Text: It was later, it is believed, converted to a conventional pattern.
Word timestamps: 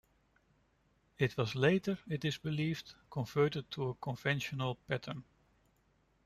It 1.19 1.37
was 1.37 1.53
later, 1.53 1.99
it 2.07 2.25
is 2.25 2.35
believed, 2.39 2.95
converted 3.11 3.69
to 3.69 3.89
a 3.89 3.93
conventional 3.93 4.73
pattern. 4.87 5.23